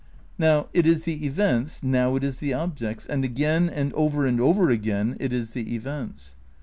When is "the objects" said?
2.39-3.05